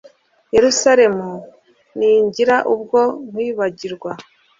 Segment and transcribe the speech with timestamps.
[0.55, 1.31] Yeruzalemu
[1.97, 4.11] ningira ubwo nkwibagirwa